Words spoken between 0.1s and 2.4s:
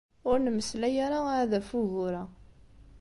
Ur nemmeslay ara ɛad ɣef wugur-a.